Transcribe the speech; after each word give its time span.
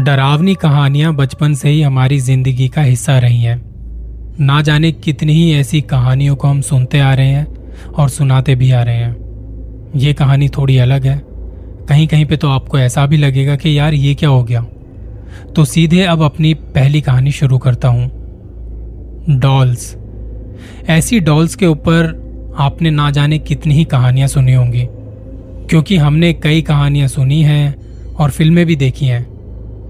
डरावनी 0.00 0.54
कहानियाँ 0.54 1.14
बचपन 1.14 1.54
से 1.54 1.68
ही 1.68 1.80
हमारी 1.82 2.18
ज़िंदगी 2.18 2.68
का 2.68 2.82
हिस्सा 2.82 3.18
रही 3.18 3.42
हैं। 3.42 3.60
ना 4.40 4.60
जाने 4.62 4.90
कितनी 4.92 5.32
ही 5.32 5.52
ऐसी 5.54 5.80
कहानियों 5.80 6.36
को 6.36 6.48
हम 6.48 6.60
सुनते 6.60 6.98
आ 6.98 7.12
रहे 7.14 7.28
हैं 7.28 7.46
और 7.88 8.08
सुनाते 8.08 8.54
भी 8.54 8.70
आ 8.70 8.82
रहे 8.82 8.96
हैं। 8.96 9.92
ये 9.96 10.12
कहानी 10.12 10.48
थोड़ी 10.48 10.76
अलग 10.78 11.06
है। 11.06 11.20
कहीं 11.88 12.06
कहीं 12.06 12.26
पे 12.26 12.36
तो 12.36 12.48
आपको 12.48 12.78
ऐसा 12.78 13.06
भी 13.06 13.16
लगेगा 13.16 13.56
कि 13.56 13.78
यार 13.78 13.94
ये 13.94 14.14
क्या 14.14 14.28
हो 14.28 14.42
गया। 14.44 14.62
तो 15.56 15.64
सीधे 15.64 16.02
अब 16.02 16.22
अपनी 16.22 16.54
पहली 16.54 17.00
कहानी 17.00 17.32
शुरू 17.32 17.58
करता 17.58 17.88
हूँ। 17.88 18.10
डॉल्स। 19.30 19.96
ऐसी 20.88 21.20
डॉल्स 21.20 21.54
के 21.54 21.66
ऊपर 21.66 22.54
आपने 22.58 22.90
ना 22.90 23.10
जाने 23.10 23.38
कितनी 23.38 23.74
ही 23.74 23.84
कहानियाँ 23.84 24.28
सुनी 24.28 24.52
होंगी, 24.52 24.86
क्योंकि 25.70 25.96
हमने 25.96 26.32
कई 26.32 26.62
कहानियाँ 26.62 27.08
सुनी 27.08 27.42
हैं 27.42 27.74
और 28.14 28.30
फ़िल्में 28.30 28.66
भी 28.66 28.76
देखी 28.76 29.06
हैं। 29.06 29.29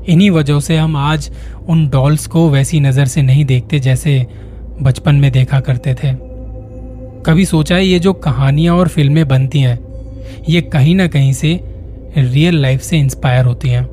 इन्हीं 0.08 0.30
वजहों 0.30 0.60
से 0.60 0.76
हम 0.76 0.96
आज 0.96 1.30
उन 1.68 1.88
डॉल्स 1.88 2.26
को 2.26 2.48
वैसी 2.50 2.80
नज़र 2.80 3.06
से 3.06 3.22
नहीं 3.22 3.44
देखते 3.44 3.78
जैसे 3.78 4.26
बचपन 4.82 5.14
में 5.14 5.30
देखा 5.32 5.60
करते 5.60 5.94
थे। 5.94 6.12
कभी 7.22 7.44
सोचा 7.44 7.76
है 7.76 7.86
ये 7.86 7.98
जो 7.98 8.12
कहानियाँ 8.12 8.76
और 8.76 8.88
फ़िल्में 8.88 9.26
बनती 9.28 9.60
हैं, 9.60 9.78
ये 10.48 10.60
कहीं 10.62 10.94
ना 10.94 11.06
कहीं 11.06 11.32
से 11.32 11.58
रियल 12.16 12.60
लाइफ 12.62 12.80
से 12.80 12.98
इंस्पायर 12.98 13.44
होती 13.44 13.68
हैं। 13.68 13.88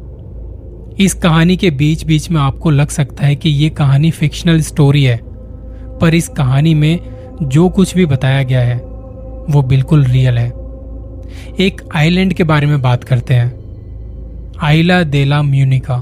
इस 1.00 1.14
कहानी 1.14 1.58
के 1.58 1.72
बीच 1.72 2.06
बीच 2.06 2.30
में 2.32 2.40
आपको 2.42 2.70
लग 2.70 2.90
सकता 2.90 3.26
है 3.26 3.36
कि 3.36 3.50
ये 3.50 3.70
कहानी 3.70 4.12
फिक्शनल 4.12 4.62
स्टोरी 4.62 5.04
है, 5.04 5.20
पर 6.02 6.16
इस 6.16 6.28
कहानी 6.28 6.74
में 6.74 7.00
जो 7.44 7.68
कुछ 7.70 7.96
भी 7.96 8.06
बताया 8.06 8.44
गया 8.44 8.62
है, 8.62 8.78
वो 8.78 9.62
बिल्कुल 9.62 10.04
रियल 10.04 10.38
है। 10.38 10.48
एक 11.60 11.82
आइलैंड 11.96 12.34
के 12.34 12.44
बारे 12.44 12.68
में 12.68 12.82
बात 12.82 13.04
करते 13.04 13.34
हैं। 13.34 13.67
आइला 14.62 15.02
देला 15.04 15.42
म्यूनिका, 15.42 16.02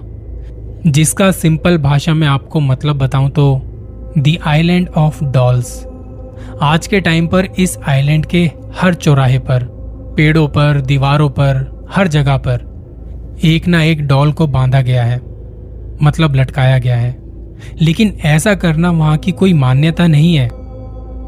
जिसका 0.88 1.31
सिंपल 1.31 1.78
भाषा 1.78 2.14
में 2.14 2.28
आपको 2.28 2.59
मतलब 2.59 2.97
बताऊँ 2.97 3.30
तो 3.30 3.62
द 4.17 4.36
आइलैंड 4.45 4.89
ऑफ़ 4.89 5.23
डॉल्स. 5.23 5.86
आज 6.62 6.88
के 6.88 7.00
टाइम 7.00 7.28
पर 7.28 7.45
इस 7.59 7.78
आइलैंड 7.88 8.25
के 8.25 8.50
हर 8.75 8.94
चौराहे 8.94 9.39
पर, 9.39 9.64
पेड़ों 10.17 10.47
पर, 10.47 10.81
दीवारों 10.81 11.30
पर, 11.30 11.88
हर 11.92 12.08
जगह 12.08 12.38
पर, 12.38 12.64
एक 13.44 13.67
ना 13.67 13.84
एक 13.84 14.08
डॉल 14.08 14.31
को 14.31 14.47
बांधा 14.47 14.81
गया 14.81 15.03
है 15.03 15.19
मतलब 16.03 16.36
लटकाया 16.36 16.78
गया 16.78 16.97
है। 16.97 17.16
लेकिन 17.81 18.17
ऐसा 18.25 18.56
करना 18.56 18.92
वहाँ 18.92 19.17
की 19.17 19.31
कोई 19.31 19.53
मान्यता 19.53 20.08
नहीं 20.08 20.36
है। 20.36 20.50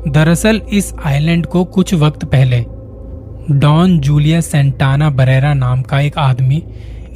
दरअसल 0.08 0.62
इस 0.73 0.94
आइलैंड 1.06 1.45
को 1.45 1.64
कुछ 1.66 1.94
वक्त 1.94 2.25
पहले, 2.25 2.66
डॉन 3.52 4.00
जूलिया 4.00 4.41
सेंटाना 4.41 5.09
बरेरा 5.09 5.53
नाम 5.53 5.81
का 5.81 6.00
एक 6.00 6.17
आदमी 6.17 6.64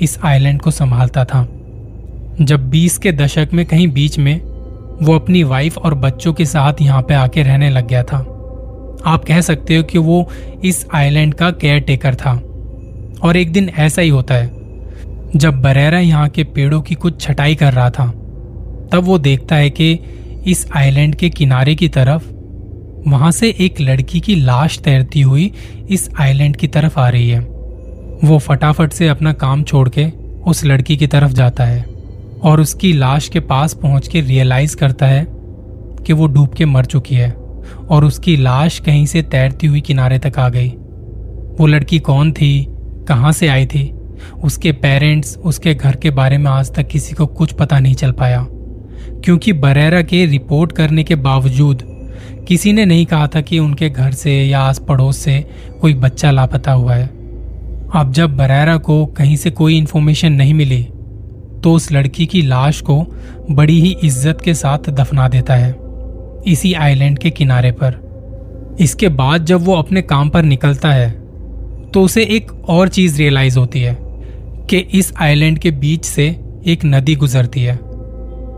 इस 0.02 0.20
आइलैंड 0.24 0.62
को 0.62 0.72
संभालता 0.72 1.26
था। 1.26 1.48
जब 2.42 2.70
20 2.70 2.98
के 2.98 3.12
दशक 3.12 3.50
में 3.54 3.66
कहीं 3.66 3.88
बीच 3.88 4.20
में, 4.20 4.42
वो 5.06 5.16
अपनी 5.16 5.44
वाइफ 5.44 5.78
और 5.78 5.94
बच्चों 5.94 6.34
के 6.34 6.46
साथ 6.46 6.74
यहाँ 6.82 7.02
पे 7.02 7.14
आके 7.14 7.44
रहने 7.44 7.70
लग 7.70 7.88
गया 7.88 8.04
था। 8.04 8.18
आप 9.06 9.26
कह 9.28 9.42
सकते 9.42 9.76
हो 9.76 9.84
कि 9.84 9.98
वो 9.98 10.30
इस 10.66 10.88
आइलैंड 10.96 11.34
का 11.34 11.52
केयर 11.52 11.80
टेकर 11.80 12.16
था। 12.16 12.44
और 13.24 13.38
एक 13.38 13.54
दिन 13.54 13.70
ऐसा 13.70 14.02
ही 14.02 14.10
होता 14.10 14.34
है, 14.34 14.52
जब 15.36 15.62
बरेरा 15.62 16.00
यहाँ 16.00 16.30
के 16.30 16.44
पेड़ों 16.44 16.82
की 16.82 16.96
कुछ 16.96 17.22
छटाई 17.22 17.56
कर 17.56 17.74
रहा 17.74 17.90
था, 17.90 18.08
तब 18.92 19.00
वो 19.02 19.18
देखता 19.18 19.56
है 19.56 19.70
कि 19.70 20.00
इस 20.48 20.68
आइलैंड 20.76 21.16
के 21.16 21.30
किनारे 21.30 21.76
की 21.76 21.88
तरफ़, 21.88 22.32
वहाँ 23.10 23.32
से 23.32 23.56
एक 23.60 23.82
लड़की 23.82 24.20
की 24.20 24.36
लाश 24.36 24.80
तैरती 24.80 25.22
हुई 25.22 25.52
इस 25.90 26.10
आइलैंड 26.20 26.56
की 26.56 26.68
तरफ़ 26.68 27.00
आ 27.00 27.10
रही 27.10 27.30
है। 27.30 27.51
वो 28.24 28.38
फटाफट 28.38 28.94
से 28.94 29.08
अपना 29.08 29.34
काम 29.34 29.64
छोड़ 29.64 29.90
के 29.90 30.06
उस 30.48 30.66
लड़की 30.66 30.98
की 30.98 31.08
तरफ़ 31.08 31.32
जाता 31.32 31.64
है 31.64 31.86
और 32.44 32.62
उसकी 32.62 32.94
लाश 32.94 33.28
के 33.30 33.40
पास 33.40 33.74
पहुँच 33.74 34.08
के 34.08 34.22
रियलाइज़ 34.22 34.76
करता 34.76 35.08
है 35.08 35.26
कि 36.06 36.14
वो 36.14 36.28
डूब 36.28 36.54
के 36.54 36.66
मर 36.66 36.86
चुकी 36.86 37.16
है 37.16 37.32
और 37.90 38.06
उसकी 38.06 38.36
लाश 38.38 38.80
कहीं 38.80 39.06
से 39.06 39.22
तैरती 39.22 39.68
हुई 39.68 39.82
किनारे 39.82 40.20
तक 40.20 40.40
आ 40.40 40.50
गई। 40.50 40.70
वो 41.60 41.68
लड़की 41.68 42.00
कौन 42.00 42.32
थी, 42.32 42.66
कहाँ 43.08 43.32
से 43.32 43.48
आई 43.48 43.66
थी, 43.66 43.92
उसके 44.44 44.72
पेरेंट्स 44.72 45.38
उसके 45.38 45.74
घर 45.76 45.96
के 45.96 46.10
बारे 46.10 46.38
में 46.38 46.52
आज 46.52 46.74
तक 46.76 46.88
किसी 46.88 47.16
को 47.16 47.26
कुछ 47.26 47.54
पता 47.54 47.80
नहीं 47.80 47.96
चल 47.96 48.12
पाया। 48.12 48.46
क्योंकि 49.24 49.54
बरेरा 49.54 50.02
के 50.02 50.26
रिपोर्ट 50.26 50.72
करने 50.72 51.04
के 51.04 51.16
बावजूद 51.16 51.84
किसी 52.48 52.74
ने 52.74 52.86
नहीं 52.86 53.06
कहा 53.06 53.28
था 53.28 53.42
कि 53.42 53.60
उनके 53.60 53.90
घर 53.90 54.12
से 54.12 54.44
या 54.44 54.60
आस 54.60 54.80
पड़ोस 54.80 55.18
से 55.18 55.46
कोई 55.82 55.94
बच्चा 55.94 56.32
लापता 56.32 56.72
हुआ 56.72 56.96
है। 56.96 57.21
अब 57.92 58.12
जब 58.14 58.36
बरेरा 58.38 58.76
को 58.78 59.06
कहीं 59.08 59.36
से 59.36 59.50
कोई 59.52 59.78
इन्फॉर्मेशन 59.78 60.34
नहीं 60.34 60.54
मिली 60.54 60.82
तो 61.64 61.72
उस 61.74 61.92
लड़की 61.92 62.26
की 62.26 62.42
लाश 62.42 62.80
को 62.82 62.96
बड़ी 63.52 63.80
ही 63.82 63.90
इज़्ज़त 64.04 64.42
के 64.42 64.54
साथ 64.54 64.90
दफना 64.90 65.28
देता 65.28 65.56
है, 65.56 65.72
इसी 66.48 66.74
आइलैंड 66.76 67.18
के 67.20 67.30
किनारे 67.30 67.72
पर। 67.74 68.78
इसके 68.80 69.10
बाद 69.10 69.46
जब 69.46 69.62
वो 69.62 69.76
अपने 69.76 70.02
काम 70.04 70.30
पर 70.30 70.44
निकलता 70.44 70.92
है 70.92 71.10
तो 71.90 72.02
उसे 72.02 72.24
एक 72.26 72.52
और 72.70 72.90
चीज़ 72.90 73.18
रियलाइज़ 73.18 73.58
होती 73.60 73.82
है, 73.82 73.96
कि 74.70 74.78
इस 74.78 75.14
आइलैंड 75.18 75.60
के 75.60 75.72
बीच 75.74 76.06
से 76.06 76.28
एक 76.66 76.86
नदी 76.86 77.16
गुजरती 77.16 77.64
है, 77.64 77.78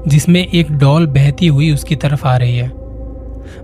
जिसमें 0.08 0.46
एक 0.46 0.72
डॉल 0.74 1.08
बहती 1.10 1.48
हुई 1.48 1.72
उसकी 1.72 1.96
तरफ़ 1.96 2.28
आ 2.28 2.36
रही 2.38 2.58
है। 2.58 2.72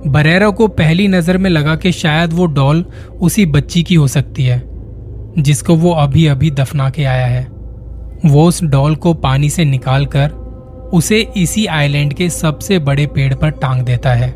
बरेरा 0.07 0.50
को 0.50 0.68
पहली 0.69 1.07
नज़र 1.07 1.38
में 1.38 1.50
लगा 1.50 1.75
कि 1.75 1.91
शायद 1.91 2.34
वो 2.34 2.46
डॉल 2.47 2.86
उसी 3.22 3.46
बच्ची 3.47 3.84
की 3.84 3.96
हो 3.96 4.07
सकती 4.07 4.46
है। 4.46 4.62
जिसको 5.38 5.75
वो 5.75 5.91
अभी 5.94 6.25
अभी 6.28 6.51
दफना 6.51 6.90
के 6.90 7.03
आया 7.03 7.25
है। 7.25 7.47
वो 8.25 8.47
उस 8.47 8.63
डॉल 8.63 8.95
को 8.95 9.13
पानी 9.13 9.50
से 9.50 9.66
निकालकर 9.66 10.31
उसे 10.94 11.19
इसी 11.38 11.66
आइलैंड 11.66 12.13
के 12.13 12.29
सबसे 12.29 12.79
बड़े 12.79 13.06
पेड़ 13.07 13.34
पर 13.34 13.50
टांग 13.50 13.81
देता 13.81 14.13
है 14.13 14.31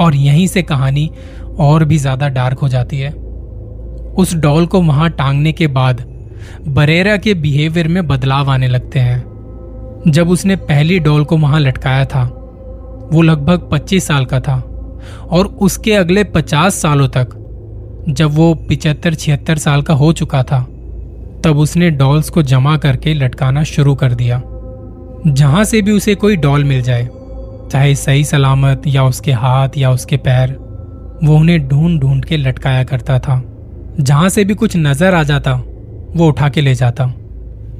और 0.00 0.14
यहीं 0.14 0.46
से 0.46 0.62
कहानी 0.62 1.10
और 1.60 1.84
भी 1.84 1.98
ज़्यादा 1.98 2.28
डार्क 2.28 2.58
हो 2.58 2.68
जाती 2.68 2.98
है। 2.98 3.10
उस 4.12 4.34
डॉल 4.34 4.66
को 4.66 4.80
वहाँ 4.80 5.10
टांगने 5.10 5.52
के 5.52 5.66
बाद 5.66 6.02
बरेरा 6.68 7.16
के 7.16 7.34
बिहेवियर 7.34 7.88
में 7.88 8.06
बदलाव 8.06 8.50
आने 8.50 8.68
लगते 8.68 8.98
हैं। 8.98 10.02
जब 10.08 10.30
उसने 10.30 10.56
पहली 10.56 10.98
डॉल 10.98 11.24
को 11.24 11.36
वहाँ 11.36 11.60
लटकाया 11.60 12.04
था, 12.04 12.24
वो 13.12 13.22
लगभग 13.22 13.68
25 13.72 14.06
साल 14.06 14.24
का 14.24 14.40
था 14.40 14.56
और 15.30 15.46
उसके 15.60 15.92
अगले 15.92 16.24
50 16.24 16.80
सालों 16.82 17.08
तक 17.08 17.38
जब 18.08 18.30
वो 18.30 18.54
पिचहत्तर, 18.68 19.14
छिहत्तर 19.14 19.58
साल 19.58 19.82
का 19.82 19.94
हो 19.94 20.12
चुका 20.12 20.42
था, 20.42 20.60
तब 21.44 21.58
उसने 21.58 21.90
डॉल्स 21.90 22.30
को 22.30 22.42
जमा 22.42 22.76
करके 22.76 23.12
लटकाना 23.14 23.62
शुरू 23.64 23.94
कर 23.94 24.14
दिया। 24.14 24.40
जहाँ 25.26 25.64
से 25.64 25.82
भी 25.82 25.92
उसे 25.92 26.14
कोई 26.14 26.36
डॉल 26.36 26.64
मिल 26.64 26.82
जाए, 26.82 27.08
चाहे 27.72 27.94
सही 27.94 28.24
सलामत 28.24 28.82
या 28.86 29.04
उसके 29.04 29.32
हाथ 29.32 29.78
या 29.78 29.90
उसके 29.90 30.16
पैर, 30.16 30.52
वो 31.24 31.36
उन्हें 31.36 31.68
ढूंढ 31.68 32.00
ढूंढ 32.00 32.24
के 32.24 32.36
लटकाया 32.36 32.82
करता 32.84 33.18
था। 33.18 33.42
जहाँ 34.00 34.28
से 34.28 34.44
भी 34.44 34.54
कुछ 34.54 34.76
नज़र 34.76 35.14
आ 35.14 35.22
जाता, 35.22 35.52
वो 36.16 36.28
उठा 36.28 36.48
के 36.48 36.60
ले 36.60 36.74
जाता। 36.74 37.06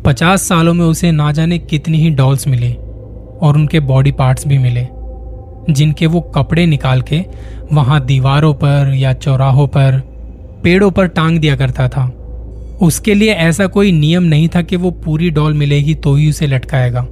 पचास 0.04 0.43
सालों 0.43 0.75
में 0.75 0.84
उसे 0.84 1.12
ना 1.12 1.33
जाने 1.33 1.59
कितनी 1.59 1.99
ही 1.99 2.10
डॉल्स 2.10 2.47
मिली, 2.49 2.72
और 2.72 3.56
उनके 3.56 3.81
बॉडी 3.81 4.12
पार्ट्स 4.12 4.47
भी 4.47 4.59
मिले, 4.59 4.87
जिनके 5.71 6.06
वो 6.06 6.21
कपड़े 6.21 6.66
निकाल 6.66 7.03
के 7.03 7.25
वहाँ 7.72 8.00
दीवारों 8.04 8.54
पर 8.54 8.93
या 8.94 9.12
चौराहों 9.12 9.66
पर 9.66 10.00
पेड़ों 10.64 10.90
पर 10.90 11.06
टांग 11.06 11.38
दिया 11.38 11.56
करता 11.56 11.88
था। 11.88 12.04
उसके 12.82 13.14
लिए 13.14 13.32
ऐसा 13.32 13.66
कोई 13.66 13.92
नियम 13.92 14.22
नहीं 14.22 14.48
था 14.48 14.62
कि 14.62 14.76
वो 14.76 14.90
पूरी 14.90 15.30
डॉल 15.30 15.54
मिलेगी 15.54 15.94
तो 15.94 16.14
ही 16.14 16.28
उसे 16.30 16.46
लटकाएगा। 16.46 17.06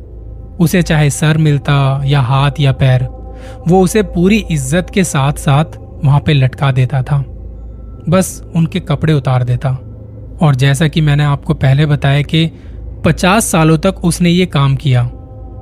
उसे 0.61 0.83
चाहे 0.83 1.11
सर 1.11 1.39
मिलता 1.39 2.03
या 2.07 2.21
हाथ 2.21 2.61
या 2.61 2.73
पैर, 2.73 3.07
वो 3.69 3.83
उसे 3.83 4.03
पूरी 4.03 4.45
इज़्ज़त 4.51 4.91
के 4.91 5.05
साथ 5.05 5.33
साथ 5.33 5.79
वहाँ 6.05 6.21
पे 6.21 6.33
लटका 6.33 6.73
देता 6.73 7.03
था। 7.03 7.19
बस 8.09 8.43
उनके 8.57 8.81
कपड़े 8.81 9.13
उतार 9.13 9.45
देता। 9.45 9.71
और 10.43 10.55
जैसा 10.55 10.89
कि 10.89 11.01
मैंने 11.01 11.25
आपको 11.25 11.55
पहले 11.55 11.87
बताया 11.87 12.23
कि 12.23 12.51
पचास 13.05 13.47
सालों 13.47 13.79
तक 13.79 14.05
उसने 14.05 14.31
ये 14.31 14.47
काम 14.47 14.77
किया, 14.77 15.03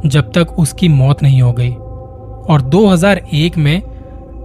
जब 0.06 0.30
तक 0.34 0.58
उसकी 0.58 0.88
मौत 0.88 1.22
नहीं 1.22 1.42
हो 1.42 1.52
गई। 1.52 1.70
और 1.70 2.62
2001 2.64 3.56
में 3.58 3.82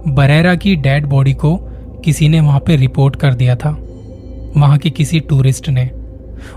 बरेरा 0.08 0.54
की 0.54 0.74
डेड 0.76 1.06
बॉडी 1.06 1.32
को 1.34 1.56
किसी 2.04 2.28
ने 2.28 2.40
वहाँ 2.40 2.60
पे 2.60 2.76
रिपोर्ट 2.76 3.16
कर 3.16 3.34
दिया 3.34 3.56
था। 3.56 3.70
वहाँ 4.56 4.78
के 4.78 4.90
किसी 4.90 5.20
टूरिस्ट 5.20 5.68
ने। 5.68 5.90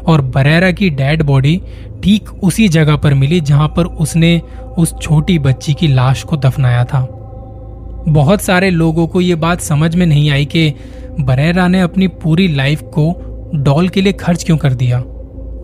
और 0.07 0.21
बरेरा 0.21 0.71
की 0.71 0.89
डेड 0.89 1.23
बॉडी 1.23 1.61
ठीक 2.03 2.29
उसी 2.43 2.67
जगह 2.67 2.95
पर 2.95 3.13
मिली 3.13 3.39
जहाँ 3.41 3.67
पर 3.67 3.85
उसने 3.85 4.41
उस 4.77 4.93
छोटी 5.01 5.39
बच्ची 5.39 5.73
की 5.73 5.87
लाश 5.87 6.23
को 6.23 6.37
दफनाया 6.37 6.83
था। 6.83 7.07
बहुत 8.07 8.41
सारे 8.41 8.69
लोगों 8.69 9.07
को 9.07 9.21
यह 9.21 9.35
बात 9.35 9.61
समझ 9.61 9.95
में 9.95 10.05
नहीं 10.05 10.29
आई 10.29 10.45
कि 10.45 10.73
बरेरा 11.19 11.67
ने 11.67 11.81
अपनी 11.81 12.07
पूरी 12.07 12.47
लाइफ 12.47 12.81
को 12.81 13.51
डॉल 13.55 13.89
के 13.89 14.01
लिए 14.01 14.13
खर्च 14.13 14.43
क्यों 14.43 14.57
कर 14.57 14.73
दिया। 14.73 14.99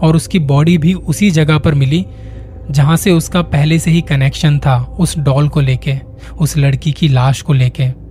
और 0.03 0.15
उसकी 0.15 0.39
बॉडी 0.39 0.77
भी 0.77 0.93
उसी 0.93 1.31
जगह 1.31 1.57
पर 1.57 1.73
मिली 1.73 2.05
जहाँ 2.71 2.95
से 2.97 3.11
उसका 3.11 3.41
पहले 3.41 3.79
से 3.79 3.91
ही 3.91 4.01
कनेक्शन 4.01 4.59
था 4.59 4.95
उस 4.99 5.17
डॉल 5.19 5.47
को 5.49 5.61
लेके, 5.61 5.95
उस 6.39 6.57
लड़की 6.57 6.91
की 6.91 7.07
लाश 7.07 7.41
को 7.41 7.53
लेके। 7.53 8.02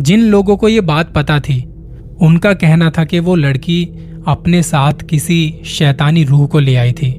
जिन 0.00 0.20
लोगों 0.22 0.56
को 0.56 0.68
ये 0.68 0.80
बात 0.80 1.12
पता 1.12 1.38
थी, 1.40 1.60
उनका 2.20 2.52
कहना 2.52 2.90
था 2.90 3.04
कि 3.04 3.18
वो 3.18 3.34
लड़की 3.34 3.84
अपने 4.26 4.62
साथ 4.62 5.06
किसी 5.10 5.54
शैतानी 5.64 6.24
रूह 6.24 6.46
को 6.46 6.58
ले 6.58 6.74
आई 6.76 6.92
थी। 6.92 7.10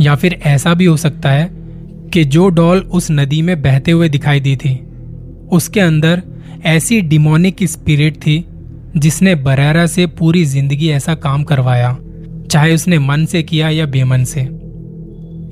या 0.00 0.14
फिर 0.14 0.38
ऐसा 0.44 0.74
भी 0.74 0.84
हो 0.84 0.96
सकता 0.96 1.30
है 1.30 1.48
कि 2.12 2.24
जो 2.24 2.48
डॉल 2.48 2.78
उस 2.78 3.10
नदी 3.10 3.40
में 3.42 3.60
बहते 3.62 3.90
हुए 3.90 4.08
दिखाई 4.08 4.40
दी 4.40 4.56
थी, 4.56 4.74
उसके 5.52 5.80
अंदर 5.80 6.22
ऐसी 6.64 7.00
डिमोनिक 7.00 7.64
स्पिरिट 7.64 8.16
थी 8.16 8.44
जिसने 8.96 9.34
बरेरा 9.34 9.86
से 9.86 10.06
पूरी 10.08 10.44
ज़िंदगी 10.44 10.88
ऐसा 10.88 11.14
काम 11.14 11.42
करवाया, 11.42 11.96
चाहे 12.50 12.74
उसने 12.74 12.98
मन 12.98 13.24
से 13.24 13.42
किया 13.42 13.68
या 13.68 13.86
बेमन 13.86 14.24
से। 14.24 14.48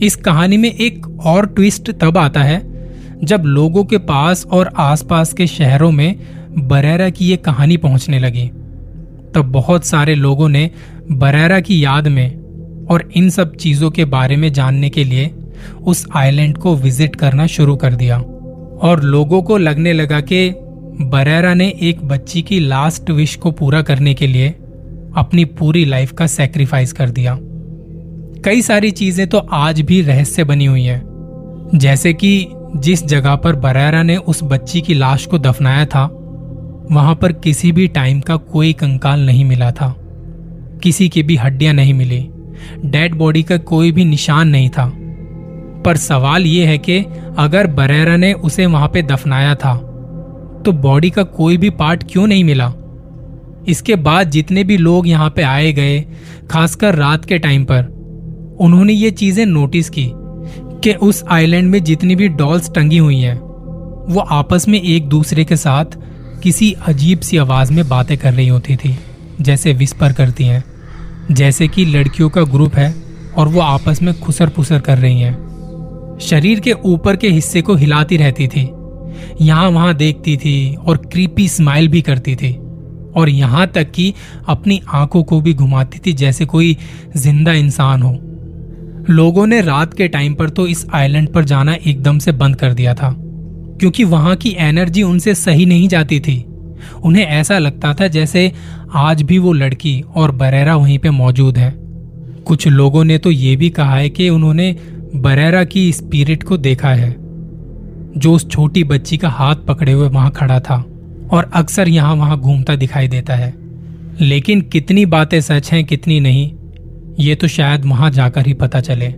इस 0.06 0.16
कहानी 0.16 0.56
में 0.56 0.70
एक 0.70 1.06
और 1.20 1.46
ट्विस्ट 1.46 1.90
तब 1.92 2.18
आता 2.18 2.42
है 2.42 2.62
जब 3.24 3.42
लोगों 3.46 3.84
के 3.84 3.98
पास 3.98 4.44
और 4.46 4.70
आसपास 4.76 5.32
के 5.32 5.46
शहरों 5.46 5.90
में 5.92 6.16
बरेरा 6.58 7.08
की 7.10 7.26
ये 7.26 7.36
कहानी 7.36 7.76
पहुँचने 7.76 8.18
लगी। 8.18 8.46
तब 9.34 9.50
बहुत 9.52 9.84
सारे 9.84 10.14
लोगों 10.14 10.48
ने 10.48 10.70
बरेरा 11.12 11.60
की 11.60 11.84
याद 11.84 12.08
में 12.08 12.86
और 12.86 13.08
इन 13.16 13.30
सब 13.30 13.56
चीज़ों 13.56 13.90
के 13.90 14.04
बारे 14.04 14.36
में 14.36 14.52
जानने 14.52 14.90
के 14.90 15.04
लिए 15.04 15.30
उस 15.82 16.06
आइलैंड 16.16 16.58
को 16.58 16.74
विज़िट 16.76 17.16
करना 17.16 17.46
शुरू 17.46 17.76
कर 17.76 17.94
दिया। 17.94 18.18
और 18.18 19.02
लोगों 19.02 19.42
को 19.42 19.56
लगने 19.56 19.92
लगा 19.92 20.20
कि 20.20 20.48
बरेरा 21.02 21.54
ने 21.54 21.68
एक 21.82 22.04
बच्ची 22.04 22.42
की 22.42 22.60
लास्ट 22.60 23.10
विश 23.10 23.36
को 23.36 23.50
पूरा 23.50 23.82
करने 23.82 24.14
के 24.14 24.26
लिए 24.26 24.48
अपनी 25.16 25.44
पूरी 25.44 25.84
लाइफ 25.84 26.12
का 26.12 26.26
सेक्रीफाइस 26.26 26.92
कर 26.92 27.10
दिया। 27.10 27.38
कई 28.44 28.62
सारी 28.62 28.90
चीज़ें 28.90 29.26
तो 29.26 29.38
आज 29.38 29.80
भी 29.80 30.00
रहस्य 30.02 30.44
बनी 30.44 30.64
हुई 30.64 30.84
है। 30.84 31.02
जैसे 31.74 32.12
कि 32.12 32.46
जिस 32.76 33.04
जगह 33.06 33.34
पर 33.34 33.56
बरेरा 33.56 34.02
ने 34.02 34.16
उस 34.16 34.40
बच्ची 34.42 34.80
की 34.80 34.94
लाश 34.94 35.26
को 35.26 35.38
दफनाया 35.38 35.84
था 35.86 36.06
वहाँ 36.92 37.14
पर 37.14 37.32
किसी 37.32 37.72
भी 37.72 37.86
टाइम 37.88 38.20
का 38.20 38.36
कोई 38.36 38.72
कंकाल 38.72 39.20
नहीं 39.20 39.44
मिला 39.44 39.70
था। 39.70 39.94
किसी 40.82 41.08
की 41.08 41.22
भी 41.22 41.36
हड्डियाँ 41.36 41.74
नहीं 41.74 41.94
मिली। 41.94 42.18
डेड 42.84 43.14
बॉडी 43.14 43.42
का 43.42 43.56
कोई 43.56 43.92
भी 43.92 44.04
निशान 44.04 44.48
नहीं 44.48 44.68
था। 44.68 44.92
पर 45.84 45.96
सवाल 45.96 46.46
यह 46.46 46.68
है 46.68 46.78
कि 46.78 46.98
अगर 47.38 47.66
बरेरा 47.66 48.16
ने 48.16 48.32
उसे 48.32 48.66
वहाँ 48.66 48.88
पे 48.88 49.02
दफनाया 49.02 49.54
था 49.54 49.76
तो 50.64 50.72
बॉडी 50.72 51.10
का 51.10 51.22
कोई 51.22 51.56
भी 51.56 51.70
पार्ट 51.70 52.04
क्यों 52.10 52.26
नहीं 52.26 52.44
मिला? 52.44 52.72
इसके 53.68 53.96
बाद 53.96 54.30
जितने 54.30 54.64
भी 54.64 54.76
लोग 54.76 55.08
यहाँ 55.08 55.30
पे 55.30 55.42
आए 55.42 55.72
गए, 55.72 56.00
खासकर 56.50 56.94
रात 56.94 57.24
के 57.24 57.38
टाइम 57.38 57.64
पर, 57.64 57.84
उन्होंने 58.60 58.92
ये 58.92 59.10
चीज़ें 59.10 59.44
नोटिस 59.46 59.90
की 59.90 60.10
कि 60.80 60.92
उस 60.92 61.24
आइलैंड 61.30 61.70
में 61.70 61.82
जितनी 61.84 62.16
भी 62.16 62.28
डॉल्स 62.28 62.70
टंगी 62.74 62.98
हुई 62.98 63.20
हैं, 63.20 63.36
वो 64.08 64.20
आपस 64.20 64.68
में 64.68 64.80
एक 64.82 65.08
दूसरे 65.08 65.44
के 65.44 65.56
साथ 65.56 65.98
किसी 66.44 66.70
अजीब 66.86 67.20
सी 67.20 67.36
आवाज़ 67.36 67.72
में 67.72 67.88
बातें 67.88 68.16
कर 68.18 68.32
रही 68.32 68.48
होती 68.48 68.74
थी, 68.76 68.96
जैसे 69.40 69.72
विस्पर 69.72 70.12
करती 70.12 70.44
हैं, 70.44 70.64
जैसे 71.30 71.68
कि 71.68 71.84
लड़कियों 71.84 72.28
का 72.30 72.42
ग्रुप 72.44 72.74
है 72.74 72.92
और 73.36 73.48
वो 73.48 73.60
आपस 73.60 74.02
में 74.02 74.12
खुसर 74.20 74.48
पुसर 74.48 74.80
कर 74.80 74.98
रही 74.98 75.20
हैं। 75.20 76.18
शरीर 76.22 76.60
के 76.60 76.72
ऊपर 76.72 77.16
के 77.16 77.28
हिस्से 77.28 77.62
को 77.62 77.74
हिलाती 77.74 78.16
रहती 78.16 78.48
थी, 78.48 78.68
यहाँ 79.40 79.70
वहाँ 79.70 79.94
देखती 79.94 80.36
थी 80.36 80.74
और 80.76 80.96
क्रीपी 81.06 81.48
स्माइल 81.48 81.88
भी 81.88 82.02
करती 82.02 82.36
थी, 82.36 82.52
और 83.16 83.28
यहाँ 83.28 83.66
तक 83.66 83.90
कि 83.90 84.12
अपनी 84.48 84.80
आँखों 84.94 85.22
को 85.22 85.40
भी 85.40 85.54
घुमाती 85.54 85.98
थी 86.06 86.12
जैसे 86.12 86.46
कोई 86.46 86.76
ज़िंदा 87.16 87.52
इंसान 87.54 88.02
हो। 88.02 88.16
लोगों 89.10 89.46
ने 89.46 89.60
रात 89.62 89.94
के 89.94 90.08
टाइम 90.08 90.34
पर 90.34 90.50
तो 90.50 90.66
इस 90.66 90.86
आइलैंड 90.94 91.32
पर 91.32 91.44
जाना 91.44 91.74
एकदम 91.76 92.18
से 92.18 92.32
बंद 92.32 92.56
कर 92.56 92.74
दिया 92.74 92.94
था। 92.94 93.16
क्योंकि 93.80 94.04
वहाँ 94.04 94.34
की 94.36 94.54
एनर्जी 94.58 95.02
उनसे 95.02 95.34
सही 95.34 95.66
नहीं 95.66 95.88
जाती 95.88 96.20
थी। 96.20 96.44
उन्हें 97.04 97.24
ऐसा 97.24 97.58
लगता 97.58 97.92
था 97.94 98.06
जैसे 98.08 98.52
आज 98.94 99.22
भी 99.22 99.38
वो 99.38 99.52
लड़की 99.52 100.00
और 100.14 100.30
बरेरा 100.30 100.76
वहीं 100.76 100.98
पे 100.98 101.10
मौजूद 101.10 101.58
है। 101.58 101.72
कुछ 102.46 102.66
लोगों 102.68 103.04
ने 103.04 103.18
तो 103.18 103.30
ये 103.30 103.54
भी 103.56 103.70
कहा 103.70 103.96
है 103.96 104.08
कि 104.10 104.28
उन्होंने 104.28 104.70
बरेरा 105.16 105.64
की 105.64 105.92
स्पिरिट 105.92 106.42
को 106.42 106.56
देखा 106.56 106.88
है, 106.88 107.14
जो 108.16 108.32
उस 108.32 108.48
छोटी 108.50 108.84
बच्ची 108.84 109.16
का 109.16 109.28
हाथ 109.28 109.56
पकड़े 109.68 109.92
हुए 109.92 110.08
वहाँ 110.08 110.30
खड़ा 110.30 110.58
था 110.60 110.76
और 111.32 111.50
अक्सर 111.54 111.88
यहाँ 111.88 112.14
वहाँ 112.14 112.38
घूमता 112.38 112.76
दिखाई 112.76 113.08
देता 113.08 113.34
है। 113.34 113.52
लेकिन 114.20 114.60
कितनी 114.62 115.06
बातें 115.06 115.40
सच 115.40 115.72
हैं, 115.72 115.84
कितनी 115.84 116.20
नहीं, 116.20 116.50
ये 117.20 117.34
तो 117.34 117.48
शायद 117.48 117.84
वहाँ 117.84 118.10
जाकर 118.10 118.46
ही 118.46 118.54
पता 118.54 118.80
चले। 118.80 119.14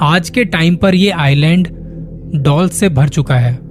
आज 0.00 0.30
के 0.30 0.44
टाइम 0.44 0.76
पर 0.76 0.94
यह 0.94 1.18
आइलैंड 1.18 1.68
डॉल 2.34 2.68
से 2.68 2.88
भर 2.88 3.08
चुका 3.08 3.36
है। 3.36 3.65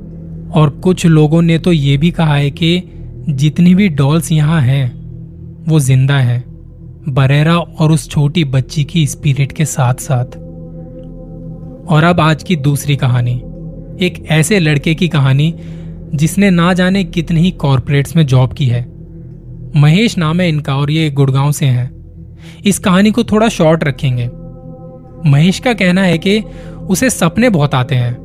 और 0.55 0.69
कुछ 0.69 1.05
लोगों 1.05 1.41
ने 1.41 1.57
तो 1.59 1.71
ये 1.71 1.97
भी 1.97 2.11
कहा 2.11 2.35
है 2.35 2.51
कि 2.51 2.81
जितनी 3.29 3.75
भी 3.75 3.89
डॉल्स 3.89 4.31
यहाँ 4.31 4.61
हैं, 4.61 4.93
वो 5.67 5.79
ज़िंदा 5.79 6.17
है। 6.17 6.43
बरेरा 7.09 7.57
और 7.57 7.91
उस 7.91 8.09
छोटी 8.09 8.43
बच्ची 8.43 8.83
की 8.83 9.07
स्पिरिट 9.07 9.51
के 9.51 9.65
साथ 9.65 9.93
साथ 9.93 10.37
और 11.87 12.03
अब 12.03 12.19
आज 12.19 12.43
की 12.43 12.55
दूसरी 12.55 12.95
कहानी। 12.95 13.33
एक 14.05 14.25
ऐसे 14.29 14.59
लड़के 14.59 14.95
की 14.95 15.07
कहानी, 15.07 15.53
जिसने 16.15 16.49
ना 16.49 16.73
जाने 16.73 17.03
कितने 17.03 17.39
ही 17.39 17.51
कॉरपोरेट्स 17.51 18.15
में 18.15 18.25
जॉब 18.25 18.53
की 18.53 18.65
है। 18.65 18.85
महेश 19.75 20.17
नाम 20.17 20.41
है 20.41 20.49
इनका 20.49 20.75
और 20.75 20.91
ये 20.91 21.09
गुड़गांव 21.09 21.51
से 21.51 21.65
हैं। 21.65 21.89
इस 22.65 22.79
कहानी 22.79 23.11
को 23.11 23.23
थोड़ा 23.23 23.49
शॉर्ट 23.49 23.83
रखेंगे। 23.83 24.29
महेश 25.29 25.59
का 25.59 25.73
कहना 25.73 26.01
है 26.01 26.17
कि 26.17 26.39
उसे 26.89 27.09
सपने 27.09 27.49
बहुत 27.49 27.75
आते 27.75 27.95
हैं। 27.95 28.24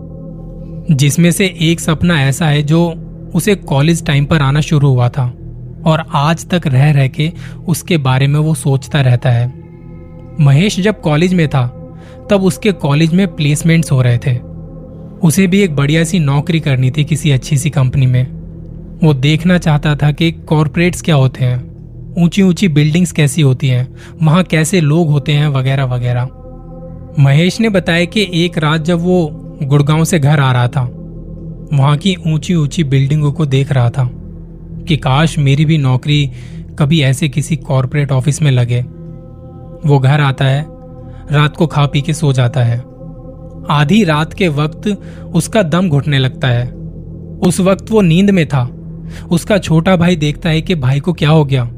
जिसमें 0.91 1.31
से 1.31 1.56
एक 1.61 1.81
सपना 1.81 2.23
ऐसा 2.23 2.47
है 2.47 2.62
जो 2.62 2.94
उसे 3.35 3.55
कॉलेज 3.55 4.05
टाइम 4.06 4.25
पर 4.25 4.41
आना 4.41 4.61
शुरू 4.61 4.88
हुआ 4.88 5.09
था 5.09 5.32
और 5.87 6.05
आज 6.15 6.49
तक 6.49 6.67
रह 6.67 6.91
रह 6.91 7.09
के 7.09 7.32
उसके 7.69 7.97
बारे 7.97 8.27
में 8.27 8.41
वो 8.41 8.55
सोचता 8.55 9.00
रहता 9.00 9.31
है। 9.31 9.53
महेश 10.41 10.81
जब 10.81 11.00
कॉलेज 11.00 11.35
में 11.35 11.49
था, 11.49 11.67
तब 12.31 12.43
उसके 12.43 12.73
कॉलेज 12.73 13.15
में 13.15 13.37
प्लेसमेंट्स 13.37 13.93
हो 13.93 14.03
रहे 14.03 14.19
थे। 14.19 14.37
उसे 15.23 15.47
भी 15.47 15.61
एक 15.61 15.77
बढ़िया 15.77 16.05
सी 16.05 16.19
नौकरी 16.19 16.61
करनी 16.61 16.91
थी 16.91 17.05
किसी 17.05 17.31
अच्छी 17.31 17.56
सी 17.56 17.71
कंपनी 17.71 18.06
में। 18.06 18.27
वो 19.05 19.15
देखना 19.15 19.59
चाहता 19.59 19.97
था 19.97 20.12
कि 20.12 20.32
कॉरपोरेट्स 20.32 21.03
क्या 21.03 21.15
होते 21.15 21.44
हैं 21.44 21.71
ऊँची 22.19 22.43
ऊँची 22.43 22.69
बिल्डिंग्स 22.69 23.12
कैसी 23.12 23.43
होती 23.43 23.69
हैं, 23.69 23.88
वहाँ 24.23 24.44
कैसे 24.44 24.81
लोग 24.81 25.11
होते 25.11 25.32
हैं 25.32 25.49
वगैरह 25.49 25.85
वगैरह 25.85 26.29
महेश 27.19 27.61
ने 27.61 27.69
बताया 27.69 28.05
कि 28.05 28.31
एक 28.35 28.59
रात 28.59 28.81
जब 28.81 29.00
वो 29.00 29.50
गुड़गांव 29.62 30.05
से 30.05 30.19
घर 30.19 30.41
आ 30.41 30.53
रहा 30.53 30.69
था। 30.69 30.83
वहाँ 31.73 31.97
की 31.97 32.17
ऊँची 32.27 32.55
ऊँची 32.55 32.85
बिल्डिंगों 32.85 33.33
को 33.33 33.47
देख 33.47 33.73
रहा 33.73 33.91
था 33.91 34.11
कि 34.89 34.97
काश 34.97 35.39
मेरी 35.39 35.65
भी 35.65 35.79
नौकरी 35.79 36.31
कभी 36.79 37.01
ऐसे 37.01 37.29
किसी 37.29 37.57
कॉरपोरेट 37.57 38.13
ऑफ़िस 38.13 38.43
में 38.43 38.51
लगे। 38.51 38.81
वो 39.89 39.99
घर 39.99 40.20
आता 40.20 40.44
है, 40.44 40.67
रात 41.32 41.56
को 41.56 41.67
खा 41.67 41.87
पी 41.87 42.03
के 42.03 42.15
सो 42.15 42.32
जाता 42.32 42.63
है। 42.63 42.79
आधी 43.70 44.05
रात 44.05 44.32
के 44.32 44.49
वक्त 44.49 45.03
उसका 45.34 45.63
दम 45.63 45.89
घुटने 45.89 46.19
लगता 46.19 46.49
है। 46.49 46.70
उस 47.46 47.61
वक्त 47.61 47.91
वो 47.91 48.01
नींद 48.01 48.31
में 48.31 48.46
था। 48.49 48.70
उसका 49.31 49.58
छोटा 49.58 49.96
भाई 49.96 50.17
देखता 50.17 50.49
है 50.49 50.63
कि 50.63 50.75
भाई 50.75 51.01
को 51.01 51.13
क्या 51.13 51.31
हो 51.31 51.44
गया। 51.44 51.70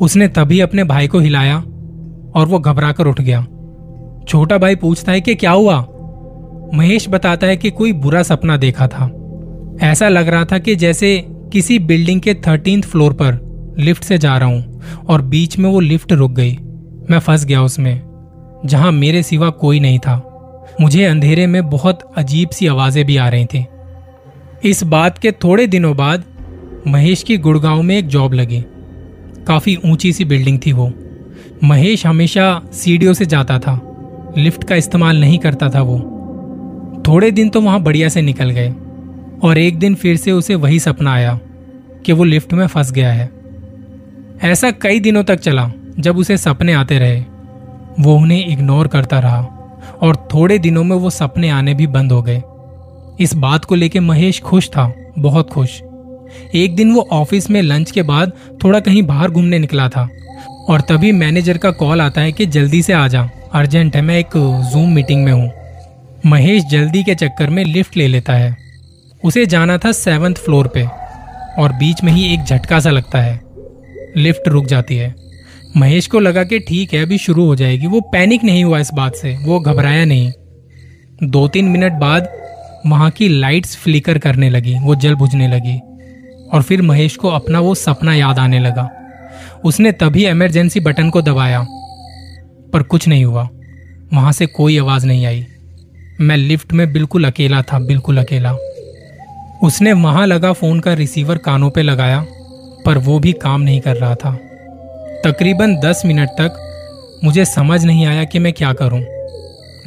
उसने 0.00 0.28
तभी 0.28 0.60
अपने 0.60 0.84
भाई 0.84 1.08
को 1.08 1.18
हिलाया 1.18 1.58
और 2.34 2.46
वो 2.46 2.58
घबरा 2.58 2.92
कर 2.92 3.06
उठ 3.06 3.20
गया। 3.20 3.46
छोटा 4.28 4.58
भाई 4.58 4.76
पूछता 4.76 5.12
है 5.12 5.20
कि 5.20 5.34
क्या 5.34 5.50
हुआ? 5.50 5.86
महेश 6.74 7.08
बताता 7.08 7.46
है 7.46 7.56
कि 7.56 7.70
कोई 7.70 7.92
बुरा 7.92 8.22
सपना 8.22 8.56
देखा 8.56 8.86
था। 8.86 9.10
ऐसा 9.82 10.08
लग 10.08 10.28
रहा 10.28 10.44
था 10.44 10.58
कि 10.58 10.76
जैसे 10.76 11.26
किसी 11.52 11.78
बिल्डिंग 11.78 12.20
के 12.20 12.34
थर्टीन 12.34 12.82
फ्लोर 12.82 13.12
पर 13.12 13.74
लिफ्ट 13.78 14.04
से 14.04 14.18
जा 14.18 14.38
रहा 14.38 14.48
हूँ 14.48 14.82
और 15.08 15.22
बीच 15.22 15.58
में 15.58 15.70
वो 15.70 15.80
लिफ्ट 15.80 16.12
रुक 16.12 16.32
गई। 16.32 16.58
मैं 17.10 17.18
फंस 17.18 17.44
गया 17.44 17.62
उसमें, 17.62 18.02
जहाँ 18.66 18.92
मेरे 18.92 19.22
सिवा 19.22 19.50
कोई 19.50 19.80
नहीं 19.80 19.98
था। 19.98 20.28
मुझे 20.80 21.04
अंधेरे 21.04 21.46
में 21.46 21.70
बहुत 21.70 22.12
अजीब 22.16 22.48
सी 22.48 22.66
आवाज़ें 22.66 23.04
भी 23.04 23.16
आ 23.16 23.28
रही 23.28 23.44
थी। 23.44 23.66
इस 24.64 24.82
बात 24.84 25.18
के 25.18 25.32
थोड़े 25.32 25.66
दिनों 25.66 25.96
बाद 25.96 26.24
महेश 26.86 27.22
की 27.22 27.36
गुड़गांव 27.38 27.82
में 27.82 27.98
एक 27.98 28.06
जॉब 28.06 28.32
लगी। 28.32 28.64
काफ़ी 29.46 29.76
ऊँची 29.86 30.12
सी 30.12 30.24
बिल्डिंग 30.24 30.58
थी 30.66 30.72
वो। 30.72 30.92
महेश 31.64 32.06
हमेशा 32.06 32.62
सीढ़ियों 32.72 33.12
से 33.12 33.26
जाता 33.26 33.58
था। 33.58 33.80
लिफ्ट 34.38 34.64
का 34.64 34.74
इस्तेमाल 34.74 35.20
नहीं 35.20 35.38
करता 35.38 35.68
था 35.68 35.82
वो। 35.82 36.18
थोड़े 37.06 37.30
दिन 37.30 37.48
तो 37.48 37.60
वहाँ 37.60 37.80
बढ़िया 37.82 38.08
से 38.08 38.22
निकल 38.22 38.50
गए 38.50 38.68
और 39.42 39.58
एक 39.58 39.78
दिन 39.78 39.94
फिर 39.94 40.16
से 40.16 40.32
उसे 40.32 40.54
वही 40.54 40.78
सपना 40.78 41.12
आया 41.12 41.38
कि 42.06 42.12
वो 42.12 42.24
लिफ्ट 42.24 42.52
में 42.52 42.66
फंस 42.66 42.92
गया 42.92 43.12
है। 43.12 43.30
ऐसा 44.42 44.70
कई 44.70 45.00
दिनों 45.00 45.22
तक 45.24 45.36
चला 45.36 45.70
जब 45.98 46.18
उसे 46.18 46.36
सपने 46.36 46.72
आते 46.72 46.98
रहे। 46.98 47.20
वो 48.00 48.14
उन्हें 48.16 48.46
इग्नोर 48.46 48.88
करता 48.88 49.18
रहा 49.18 49.40
और 50.02 50.16
थोड़े 50.34 50.58
दिनों 50.58 50.84
में 50.84 50.96
वो 50.96 51.10
सपने 51.10 51.48
आने 51.48 51.74
भी 51.74 51.86
बंद 51.86 52.12
हो 52.12 52.22
गए। 52.22 52.42
इस 53.20 53.34
बात 53.34 53.64
को 53.64 53.74
लेकर 53.74 54.00
महेश 54.00 54.40
खुश 54.40 54.68
था, 54.68 54.92
बहुत 55.18 55.50
खुश। 55.50 55.80
एक 56.54 56.76
दिन 56.76 56.92
वो 56.92 57.08
ऑफ़िस 57.12 57.50
में 57.50 57.62
लंच 57.62 57.90
के 57.90 58.02
बाद 58.02 58.32
थोड़ा 58.64 58.80
कहीं 58.80 59.02
बाहर 59.02 59.30
घूमने 59.30 59.58
निकला 59.58 59.88
था 59.88 60.08
और 60.68 60.80
तभी 60.80 61.12
मैनेजर 61.12 61.58
का 61.58 61.70
कॉल 61.70 62.00
आता 62.00 62.20
है 62.20 62.32
कि 62.32 62.46
जल्दी 62.46 62.82
से 62.82 62.92
आ 62.92 63.06
जा, 63.08 63.28
अर्जेंट 63.52 63.96
है, 63.96 64.02
मैं 64.02 64.18
एक 64.18 64.36
जूम 64.72 64.92
मीटिंग 64.92 65.24
में 65.24 65.32
हूँ। 65.32 65.50
महेश 66.26 66.64
जल्दी 66.64 67.04
के 67.04 67.14
चक्कर 67.14 67.50
में 67.50 67.64
लिफ्ट 67.64 67.96
ले 67.96 68.08
लेता 68.08 68.32
है। 68.32 68.56
उसे 69.24 69.46
जाना 69.46 69.78
था 69.78 69.92
सेवन्थ 69.92 70.36
फ्लोर 70.36 70.68
पे, 70.68 70.82
और 71.58 71.72
बीच 71.72 72.02
में 72.02 72.12
ही 72.12 72.34
एक 72.34 72.44
झटका 72.44 72.80
सा 72.80 72.90
लगता 72.90 73.20
है। 73.20 73.40
लिफ्ट 74.16 74.48
रुक 74.48 74.66
जाती 74.66 74.96
है। 74.96 75.14
महेश 75.76 76.06
को 76.06 76.18
लगा 76.18 76.44
कि 76.44 76.58
ठीक 76.58 76.94
है, 76.94 77.02
अभी 77.02 77.18
शुरू 77.18 77.46
हो 77.46 77.56
जाएगी। 77.56 77.86
वो 77.86 78.00
पैनिक 78.00 78.44
नहीं 78.44 78.64
हुआ 78.64 78.78
इस 78.78 78.90
बात 78.94 79.14
से। 79.14 79.36
वो 79.36 79.60
घबराया 79.60 80.04
नहीं। 80.04 80.32
दो 81.22 81.48
तीन 81.48 81.64
मिनट 81.64 81.92
बाद 81.92 82.28
वहाँ 82.86 83.10
की 83.10 83.28
लाइट्स 83.28 83.76
फ्लिकर 83.76 84.18
करने 84.18 84.50
लगी। 84.50 84.78
वो 84.78 84.94
जल 84.94 85.14
बुझने 85.14 85.48
लगी। 85.48 85.80
और 86.52 86.62
फिर 86.62 86.82
महेश 86.82 87.16
को 87.16 87.28
अपना 87.28 87.60
वो 87.60 87.74
सपना 87.74 88.14
याद 88.14 88.38
आने 88.38 88.58
लगा। 88.58 88.90
उसने 89.64 89.92
तभी 89.92 90.26
इमरजेंसी 90.26 90.80
बटन 90.80 91.10
को 91.10 91.22
दबाया, 91.22 91.66
पर 92.72 92.82
कुछ 92.82 93.08
नहीं 93.08 93.24
हुआ। 93.24 93.48
वहाँ 94.14 94.32
से 94.32 94.46
कोई 94.46 94.78
आवाज़ 94.78 95.06
नहीं 95.06 95.26
आई। 95.26 95.46
मैं 96.22 96.36
लिफ्ट 96.36 96.72
में 96.72 96.92
बिल्कुल 96.92 97.24
अकेला 97.24 97.62
था, 97.62 97.78
बिल्कुल 97.78 98.18
अकेला। 98.18 98.56
उसने 99.62 99.92
वहाँ 99.92 100.26
लगा 100.26 100.52
फ़ोन 100.52 100.80
का 100.80 100.94
रिसीवर 100.94 101.38
कानों 101.38 101.70
पे 101.70 101.82
लगाया, 101.82 102.26
पर 102.84 102.98
वो 102.98 103.18
भी 103.18 103.32
काम 103.32 103.60
नहीं 103.60 103.80
कर 103.80 103.96
रहा 103.96 104.14
था। 104.14 104.38
तकरीबन 105.24 105.76
दस 105.76 106.02
मिनट 106.06 106.28
तक 106.28 106.58
मुझे 107.24 107.44
समझ 107.44 107.84
नहीं 107.84 108.06
आया 108.06 108.24
कि 108.24 108.38
मैं 108.38 108.52
क्या 108.52 108.72
करूँ। 108.72 109.04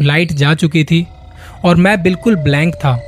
लाइट 0.01 0.33
जा 0.33 0.53
चुकी 0.53 0.83
थी 0.83 1.07
और 1.65 1.75
मैं 1.75 2.03
बिल्कुल 2.03 2.35
ब्लैंक 2.35 2.75
था। 2.75 3.01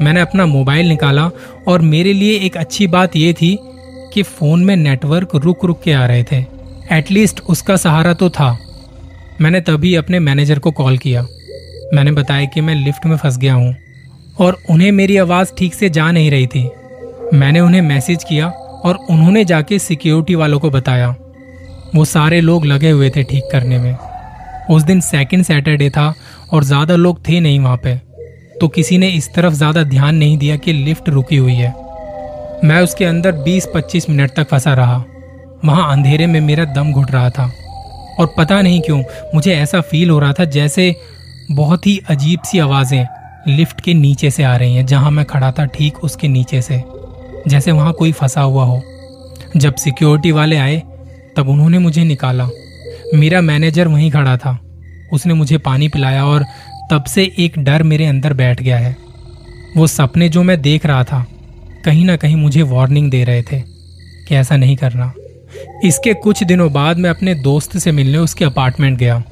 मैंने 0.00 0.20
अपना 0.20 0.46
मोबाइल 0.46 0.88
निकाला 0.88 1.30
और 1.68 1.82
मेरे 1.82 2.12
लिए 2.12 2.38
एक 2.38 2.56
अच्छी 2.56 2.86
बात 2.86 3.16
यह 3.16 3.32
थी 3.32 3.58
कि 4.12 4.22
फ़ोन 4.22 4.64
में 4.64 4.76
नेटवर्क 4.76 5.28
रुक 5.34 5.64
रुक 5.64 5.82
के 5.82 5.92
आ 5.92 6.06
रहे 6.06 6.24
थे। 6.32 6.44
एटलीस्ट 6.92 7.40
उसका 7.40 7.76
सहारा 7.76 8.14
तो 8.14 8.30
था। 8.30 8.58
मैंने 9.40 9.60
तभी 9.60 9.94
अपने 9.94 10.18
मैनेजर 10.18 10.58
को 10.58 10.70
कॉल 10.70 10.98
किया। 10.98 11.26
मैंने 11.92 12.12
बताया 12.12 12.44
कि 12.44 12.60
मैं 12.60 12.74
लिफ्ट 12.74 13.06
में 13.06 13.16
फंस 13.16 13.38
गया 13.38 13.54
हूँ 13.54 13.74
और 14.40 14.56
उन्हें 14.70 14.90
मेरी 14.92 15.16
आवाज़ 15.16 15.52
ठीक 15.58 15.74
से 15.74 15.88
जा 15.88 16.10
नहीं 16.10 16.30
रही 16.30 16.46
थी। 16.46 16.68
मैंने 17.34 17.60
उन्हें 17.60 17.82
मैसेज 17.82 18.24
किया 18.24 18.48
और 18.84 18.98
उन्होंने 19.10 19.44
जाके 19.44 19.78
सिक्योरिटी 19.78 20.34
वालों 20.34 20.58
को 20.60 20.70
बताया। 20.70 21.14
वो 21.94 22.04
सारे 22.04 22.40
लोग 22.40 22.66
लगे 22.66 22.90
हुए 22.90 23.10
थे 23.10 23.22
ठीक 23.22 23.48
करने 23.52 23.78
में। 23.78 23.96
उस 24.70 24.82
दिन 24.82 25.00
सेकंड 25.00 25.44
सैटरडे 25.44 25.90
था 25.90 26.12
और 26.52 26.64
ज़्यादा 26.64 26.96
लोग 26.96 27.18
थे 27.28 27.40
नहीं 27.40 27.58
वहाँ 27.60 27.76
पे। 27.76 27.94
तो 28.60 28.68
किसी 28.68 28.98
ने 28.98 29.08
इस 29.08 29.32
तरफ़ 29.34 29.54
ज़्यादा 29.54 29.82
ध्यान 29.82 30.14
नहीं 30.16 30.36
दिया 30.38 30.56
कि 30.56 30.72
लिफ्ट 30.72 31.08
रुकी 31.08 31.36
हुई 31.36 31.54
है। 31.54 31.74
मैं 32.64 32.80
उसके 32.80 33.04
अंदर 33.04 33.32
20-25 33.42 34.08
मिनट 34.10 34.30
तक 34.30 34.48
फंसा 34.48 34.74
रहा। 34.74 35.04
वहाँ 35.64 35.90
अंधेरे 35.92 36.26
में 36.26 36.40
मेरा 36.40 36.64
दम 36.64 36.92
घुट 36.92 37.10
रहा 37.10 37.30
था। 37.30 37.50
और 38.20 38.34
पता 38.38 38.60
नहीं 38.62 38.80
क्यों, 38.80 39.02
मुझे 39.34 39.54
ऐसा 39.54 39.80
फील 39.80 40.10
हो 40.10 40.18
रहा 40.18 40.32
था 40.32 40.44
जैसे 40.44 40.94
बहुत 41.52 41.86
ही 41.86 41.98
अजीब 42.08 42.40
सी 42.40 42.58
आवाज़ें 42.58 43.06
लिफ्ट 43.48 43.80
के 43.80 43.94
नीचे 43.94 44.30
से 44.30 44.42
आ 44.42 44.56
रही 44.56 44.74
हैं, 44.74 44.86
जहाँ 44.86 45.10
मैं 45.10 45.24
खड़ा 45.24 45.52
था 45.52 45.64
ठीक 45.64 45.98
उसके 45.98 46.28
नीचे 46.28 46.60
से, 46.62 46.82
जैसे 47.48 47.72
वहाँ 47.72 47.92
कोई 47.92 48.12
फंसा 48.12 48.40
हुआ 48.40 48.64
हो। 48.64 48.82
जब 49.56 49.74
सिक्योरिटी 49.74 50.32
वाले 50.32 50.56
आए, 50.56 50.82
तब 51.36 51.48
उन्होंने 51.48 51.78
मुझे 51.78 52.04
निकाला। 52.04 52.48
मेरा 53.14 53.40
मैनेजर 53.40 53.88
वहीं 53.88 54.10
खड़ा 54.10 54.36
था। 54.36 54.58
उसने 55.12 55.34
मुझे 55.34 55.58
पानी 55.58 55.88
पिलाया 55.88 56.24
और 56.24 56.44
तब 56.90 57.04
से 57.04 57.32
एक 57.38 57.58
डर 57.58 57.82
मेरे 57.82 58.06
अंदर 58.06 58.32
बैठ 58.32 58.62
गया 58.62 58.78
है। 58.78 58.96
वो 59.76 59.86
सपने 59.86 60.28
जो 60.28 60.42
मैं 60.42 60.60
देख 60.62 60.86
रहा 60.86 61.04
था, 61.04 61.24
कहीं 61.84 62.04
ना 62.04 62.16
कहीं 62.16 62.36
मुझे 62.36 62.62
वार्निंग 62.62 63.10
दे 63.10 63.24
रहे 63.24 63.42
थे 63.42 63.60
कि 64.28 64.34
ऐसा 64.34 64.56
नहीं 64.56 64.76
करना। 64.76 65.12
इसके 65.84 66.14
कुछ 66.14 66.42
दिनों 66.44 66.72
बाद 66.72 66.98
मैं 66.98 67.10
अपने 67.10 67.34
दोस्त 67.34 67.78
से 67.78 67.92
मिलने 67.92 68.18
उसके 68.18 68.44
अपार्टमेंट 68.44 68.98
गया। 68.98 69.22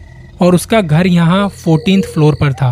और 0.43 0.55
उसका 0.55 0.81
घर 0.81 1.07
यहाँ 1.07 1.49
फोर्टीन 1.49 2.01
फ्लोर 2.05 2.37
पर 2.41 2.53
था। 2.53 2.71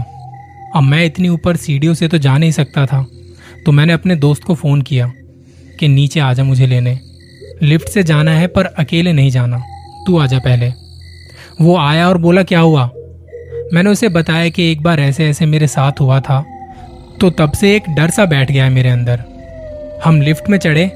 अब 0.76 0.82
मैं 0.82 1.04
इतनी 1.04 1.28
ऊपर 1.28 1.56
सीढ़ियों 1.56 1.94
से 1.94 2.08
तो 2.08 2.18
जा 2.18 2.36
नहीं 2.38 2.50
सकता 2.52 2.86
था 2.86 3.04
तो 3.66 3.72
मैंने 3.72 3.92
अपने 3.92 4.16
दोस्त 4.16 4.44
को 4.44 4.54
फ़ोन 4.54 4.82
किया 4.82 5.12
कि 5.80 5.88
नीचे 5.88 6.20
आ 6.20 6.32
जा 6.32 6.44
मुझे 6.44 6.66
लेने। 6.66 6.98
लिफ्ट 7.62 7.88
से 7.88 8.02
जाना 8.02 8.32
है, 8.32 8.46
पर 8.46 8.64
अकेले 8.64 9.12
नहीं 9.12 9.30
जाना। 9.30 9.62
तू 10.06 10.18
आजा 10.18 10.38
पहले। 10.38 10.72
वो 11.60 11.76
आया 11.78 12.08
और 12.08 12.18
बोला, 12.18 12.42
क्या 12.42 12.60
हुआ? 12.60 12.84
मैंने 13.72 13.90
उसे 13.90 14.08
बताया 14.08 14.48
कि 14.48 14.70
एक 14.72 14.82
बार 14.82 15.00
ऐसे 15.00 15.28
ऐसे 15.28 15.46
मेरे 15.46 15.66
साथ 15.68 16.00
हुआ 16.00 16.20
था 16.20 16.44
तो 17.20 17.30
तब 17.30 17.52
से 17.52 17.74
एक 17.76 17.90
डर 17.90 18.10
सा 18.10 18.24
बैठ 18.26 18.50
गया 18.52 18.64
है 18.64 18.70
मेरे 18.70 18.90
अंदर। 18.90 19.24
हम 20.04 20.20
लिफ्ट 20.20 20.48
में 20.50 20.58
चढ़े 20.58 20.86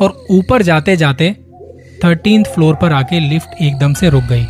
और 0.00 0.26
ऊपर 0.30 0.62
जाते 0.62 0.96
जाते 0.96 1.30
थर्टीन 2.04 2.44
फ्लोर 2.44 2.74
पर 2.74 2.92
आके 2.92 3.20
लिफ्ट 3.20 3.62
एकदम 3.62 3.94
से 3.94 4.10
रुक 4.10 4.24
गई। 4.24 4.46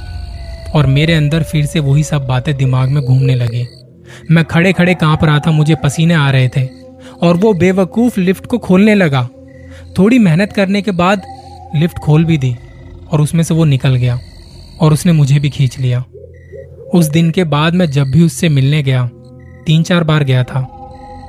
और 0.75 0.87
मेरे 0.87 1.15
अंदर 1.15 1.43
फिर 1.43 1.67
से 1.67 1.81
वही 1.81 2.03
सब 2.03 2.27
बातें 2.27 2.57
दिमाग 2.57 2.89
में 2.89 3.05
घूमने 3.05 3.35
लगी। 3.35 3.67
मैं 4.31 4.45
खड़े 4.45 4.73
खड़े 4.73 4.95
काँप 4.95 5.25
रहा 5.25 5.39
था, 5.39 5.51
मुझे 5.51 5.75
पसीने 5.75 6.15
आ 6.15 6.31
रहे 6.31 6.49
थे, 6.49 6.69
और 7.23 7.37
वो 7.37 7.53
बेवकूफ़ 7.53 8.21
लिफ्ट 8.21 8.47
को 8.47 8.59
खोलने 8.59 8.95
लगा। 8.95 9.29
थोड़ी 9.99 10.19
मेहनत 10.19 10.53
करने 10.53 10.83
के 10.83 10.91
बाद 10.91 11.23
लिफ्ट 11.75 11.99
खोल 11.99 12.25
भी 12.25 12.39
दी, 12.39 12.57
और 13.13 13.21
उसमें 13.21 13.43
से 13.43 13.55
वो 13.55 13.65
निकल 13.65 13.95
गया, 13.95 14.19
और 14.81 14.93
उसने 14.93 15.13
मुझे 15.13 15.39
भी 15.39 15.51
खींच 15.51 15.79
लिया। 15.79 16.05
उस 16.95 17.07
दिन 17.07 17.31
के 17.31 17.45
बाद 17.45 17.75
मैं 17.75 17.91
जब 17.91 18.05
भी 18.05 18.23
उससे 18.23 18.49
मिलने 18.49 18.83
गया 18.83 19.11
तीन 19.67 19.83
चार 19.83 20.05
बार 20.05 20.25
गया 20.25 20.45
था, 20.45 20.75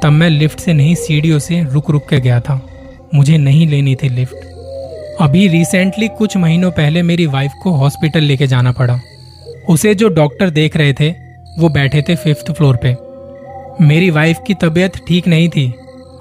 तब 0.03 0.09
मैं 0.09 0.29
लिफ्ट 0.29 0.59
से 0.59 0.73
नहीं, 0.73 0.95
सीढ़ियों 0.95 1.39
से 1.39 1.63
रुक 1.63 1.91
रुक 1.91 2.09
के 2.09 2.19
गया 2.19 2.39
था। 2.39 2.65
मुझे 3.15 3.37
नहीं 3.37 3.67
लेनी 3.67 3.95
थी 3.95 4.09
लिफ्ट। 4.09 4.35
अभी 5.21 5.47
रिसेंटली 5.47 6.07
कुछ 6.07 6.37
महीनों 6.37 6.71
पहले 6.71 7.01
मेरी 7.01 7.25
वाइफ 7.25 7.51
को 7.63 7.71
हॉस्पिटल 7.71 8.21
लेके 8.21 8.47
जाना 8.47 8.71
पड़ा। 8.71 8.99
उसे 9.69 9.93
जो 9.95 10.07
डॉक्टर 10.09 10.49
देख 10.49 10.75
रहे 10.77 10.93
थे, 10.93 11.09
वो 11.59 11.69
बैठे 11.69 12.01
थे 12.01 12.15
फिफ्थ 12.15 12.51
फ्लोर 12.51 12.77
पे। 12.83 12.95
मेरी 13.85 14.09
वाइफ 14.09 14.37
की 14.47 14.53
तबीयत 14.53 14.97
ठीक 15.07 15.27
नहीं 15.27 15.49
थी। 15.49 15.67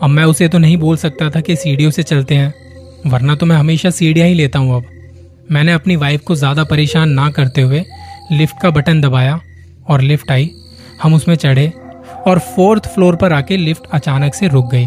अब 0.02 0.10
मैं 0.10 0.24
उसे 0.24 0.48
तो 0.48 0.58
नहीं 0.58 0.76
बोल 0.76 0.96
सकता 0.96 1.28
था 1.30 1.40
कि 1.40 1.56
सीढ़ियों 1.56 1.90
से 1.90 2.02
चलते 2.02 2.34
हैं, 2.34 2.52
वरना 3.06 3.34
तो 3.34 3.46
मैं 3.46 3.56
हमेशा 3.56 3.90
सीढ़ियाँ 3.90 4.26
ही 4.28 4.34
लेता 4.34 4.58
हूँ 4.58 4.76
अब। 4.76 4.84
मैंने 5.52 5.72
अपनी 5.72 5.96
वाइफ 5.96 6.22
को 6.22 6.34
ज़्यादा 6.34 6.64
परेशान 6.64 7.10
ना 7.10 7.30
करते 7.30 7.60
हुए 7.60 7.84
लिफ्ट 8.32 8.62
का 8.62 8.70
बटन 8.70 9.00
दबाया 9.00 9.40
और 9.88 10.00
लिफ्ट 10.00 10.30
आई। 10.30 10.50
हम 11.02 11.14
उसमें 11.14 11.34
चढ़े 11.34 11.72
और 12.26 12.38
फोर्थ 12.46 12.86
फ्लोर 12.86 13.16
पर 13.16 13.32
आके 13.32 13.56
लिफ्ट 13.56 13.86
अचानक 13.92 14.34
से 14.34 14.48
रुक 14.48 14.70
गई। 14.72 14.86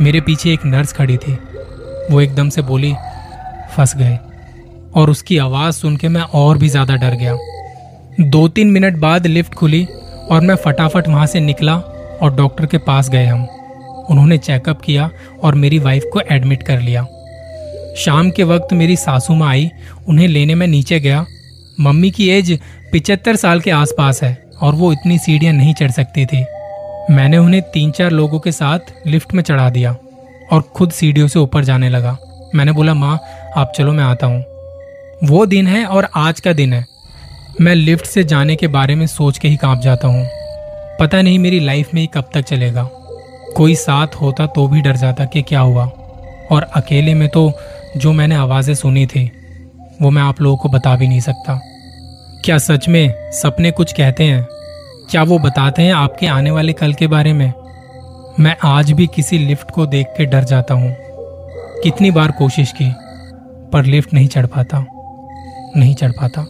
मेरे 0.00 0.20
पीछे 0.20 0.52
एक 0.52 0.64
नर्स 0.66 0.92
खड़ी 0.92 1.16
थी। 1.16 1.38
वो 2.10 2.20
एकदम 2.20 2.48
से 2.48 2.62
बोली, 2.62 2.94
फंस 3.76 3.96
गए। 3.96 4.18
और 4.96 5.10
उसकी 5.10 5.38
आवाज़ 5.38 5.74
सुन 5.74 5.96
के 5.96 6.08
मैं 6.08 6.22
और 6.34 6.58
भी 6.58 6.68
ज़्यादा 6.68 6.96
डर 6.96 7.14
गया। 7.14 7.36
दो 8.20 8.48
तीन 8.48 8.70
मिनट 8.70 8.96
बाद 8.96 9.26
लिफ्ट 9.26 9.54
खुली 9.54 9.84
और 10.30 10.40
मैं 10.40 10.54
फटाफट 10.54 11.08
वहाँ 11.08 11.26
से 11.26 11.40
निकला 11.40 11.76
और 12.22 12.34
डॉक्टर 12.36 12.66
के 12.66 12.78
पास 12.78 13.10
गए 13.10 13.24
हम। 13.24 13.44
उन्होंने 14.10 14.38
चेकअप 14.38 14.80
किया 14.80 15.10
और 15.42 15.54
मेरी 15.54 15.78
वाइफ 15.78 16.04
को 16.12 16.20
एडमिट 16.20 16.62
कर 16.62 16.80
लिया। 16.80 17.04
शाम 17.96 18.30
के 18.30 18.44
वक्त 18.44 18.72
मेरी 18.72 18.96
सासू 18.96 19.34
माँ 19.34 19.48
आई, 19.48 19.70
उन्हें 20.08 20.28
लेने 20.28 20.54
में 20.54 20.66
नीचे 20.66 21.00
गया। 21.00 21.26
मम्मी 21.80 22.10
की 22.10 22.28
एज 22.30 22.58
पिचहत्तर 22.92 23.36
साल 23.36 23.60
के 23.60 23.70
आसपास 23.70 24.22
है 24.22 24.50
और 24.62 24.74
वो 24.74 24.92
इतनी 24.92 25.18
सीढ़ियाँ 25.18 25.54
नहीं 25.54 25.74
चढ़ 25.74 25.90
सकती 25.90 26.26
थी। 26.26 26.44
मैंने 27.10 27.38
उन्हें 27.38 27.62
तीन 27.62 27.90
चार 27.90 28.10
लोगों 28.10 28.38
के 28.38 28.52
साथ 28.52 28.78
लिफ्ट 29.06 29.34
में 29.34 29.42
चढ़ा 29.42 29.70
दिया 29.70 29.96
और 30.52 30.60
खुद 30.74 30.90
सीढ़ियों 30.90 31.28
से 31.28 31.38
ऊपर 31.38 31.64
जाने 31.64 31.88
लगा। 31.88 32.18
मैंने 32.54 32.72
बोला, 32.72 32.94
माँ, 32.94 33.20
आप 33.56 33.72
चलो, 33.76 33.92
मैं 33.92 34.04
आता 34.04 34.26
हूँ। 34.26 34.44
वो 35.24 35.46
दिन 35.46 35.66
है 35.66 35.84
और 35.84 36.08
आज 36.16 36.40
का 36.40 36.52
दिन 36.52 36.72
है। 36.72 36.97
मैं 37.60 37.74
लिफ्ट 37.74 38.06
से 38.06 38.24
जाने 38.24 38.56
के 38.56 38.66
बारे 38.66 38.94
में 38.94 39.06
सोच 39.06 39.38
के 39.38 39.48
ही 39.48 39.56
काँप 39.56 39.80
जाता 39.80 40.08
हूँ। 40.08 40.28
पता 41.00 41.22
नहीं 41.22 41.38
मेरी 41.38 41.60
लाइफ 41.60 41.94
में 41.94 42.00
ही 42.00 42.06
कब 42.14 42.30
तक 42.34 42.40
चलेगा। 42.40 42.90
कोई 43.56 43.74
साथ 43.74 44.06
होता 44.06 44.46
तो 44.46 44.68
भी 44.68 44.80
डर 44.80 44.96
जाता 44.96 45.24
कि 45.24 45.42
क्या 45.42 45.60
हुआ। 45.60 45.84
और 46.50 46.62
अकेले 46.62 47.14
में 47.14 47.28
तो 47.28 47.52
जो 47.96 48.12
मैंने 48.12 48.34
आवाज़ें 48.34 48.74
सुनी 48.74 49.06
थी, 49.06 49.32
वो 50.02 50.10
मैं 50.10 50.22
आप 50.22 50.40
लोगों 50.40 50.56
को 50.56 50.68
बता 50.68 50.96
भी 50.96 51.08
नहीं 51.08 51.20
सकता। 51.20 51.60
क्या 52.44 52.58
सच 52.58 52.88
में 52.88 53.14
सपने 53.32 53.70
कुछ 53.70 53.92
कहते 53.92 54.24
हैं? 54.24 54.46
क्या 55.10 55.22
वो 55.22 55.38
बताते 55.38 55.82
हैं 55.82 55.92
आपके 55.92 56.26
आने 56.26 56.50
वाले 56.50 56.72
कल 56.72 56.92
के 56.92 57.06
बारे 57.06 57.32
में? 57.32 57.52
मैं 58.40 58.56
आज 58.64 58.92
भी 58.92 59.06
किसी 59.06 59.38
लिफ्ट 59.38 59.70
को 59.70 59.86
देख 59.86 60.06
के 60.06 60.24
डर 60.24 60.44
जाता 60.44 60.74
हूँ। 60.74 60.96
कितनी 61.82 62.10
बार 62.10 62.30
कोशिश 62.30 62.72
की, 62.82 62.92
पर 63.72 63.84
लिफ्ट 63.84 64.14
नहीं 64.14 64.28
चढ़ 64.28 64.46
पाता। 64.46 64.86
नहीं 65.76 65.94
चढ़ 65.94 66.12
पाता। 66.12 66.46